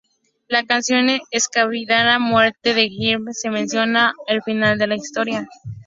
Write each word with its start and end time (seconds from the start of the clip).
La 0.47 0.65
canción 0.65 1.11
escandinava 1.29 2.17
""muerte 2.17 2.73
de 2.73 2.85
Hildebrand"", 2.85 3.35
si 3.35 3.51
menciona 3.51 4.15
el 4.25 4.41
final 4.41 4.79
de 4.79 4.87
la 4.87 4.95
historia. 4.95 5.47